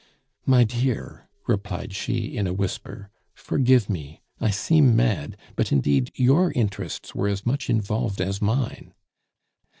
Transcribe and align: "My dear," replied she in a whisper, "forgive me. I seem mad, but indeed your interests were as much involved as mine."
"My 0.47 0.63
dear," 0.63 1.27
replied 1.45 1.93
she 1.93 2.35
in 2.35 2.47
a 2.47 2.55
whisper, 2.55 3.11
"forgive 3.35 3.87
me. 3.87 4.19
I 4.39 4.49
seem 4.49 4.95
mad, 4.95 5.37
but 5.55 5.71
indeed 5.71 6.09
your 6.15 6.51
interests 6.53 7.13
were 7.13 7.27
as 7.27 7.45
much 7.45 7.69
involved 7.69 8.19
as 8.19 8.41
mine." 8.41 8.95